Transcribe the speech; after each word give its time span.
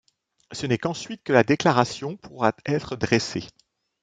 Ce 0.51 0.65
n'est 0.65 0.79
qu'ensuite 0.79 1.21
que 1.21 1.31
la 1.31 1.43
déclaration 1.43 2.17
pourra 2.17 2.53
être 2.65 2.95
dressée. 2.95 3.45